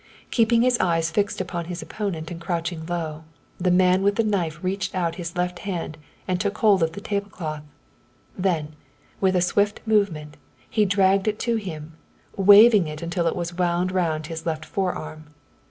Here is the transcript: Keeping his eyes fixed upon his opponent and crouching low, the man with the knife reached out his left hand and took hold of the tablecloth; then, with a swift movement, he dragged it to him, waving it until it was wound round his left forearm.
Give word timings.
Keeping 0.31 0.63
his 0.63 0.79
eyes 0.79 1.11
fixed 1.11 1.39
upon 1.39 1.65
his 1.65 1.83
opponent 1.83 2.31
and 2.31 2.41
crouching 2.41 2.87
low, 2.87 3.23
the 3.59 3.69
man 3.69 4.01
with 4.01 4.15
the 4.15 4.23
knife 4.23 4.63
reached 4.63 4.95
out 4.95 5.13
his 5.21 5.35
left 5.37 5.59
hand 5.59 5.95
and 6.27 6.41
took 6.41 6.57
hold 6.57 6.81
of 6.81 6.93
the 6.93 7.01
tablecloth; 7.01 7.61
then, 8.35 8.73
with 9.19 9.35
a 9.35 9.41
swift 9.41 9.79
movement, 9.85 10.37
he 10.67 10.85
dragged 10.85 11.27
it 11.27 11.37
to 11.41 11.57
him, 11.57 11.97
waving 12.35 12.87
it 12.87 13.03
until 13.03 13.27
it 13.27 13.35
was 13.35 13.53
wound 13.53 13.91
round 13.91 14.25
his 14.25 14.43
left 14.43 14.65
forearm. 14.65 15.25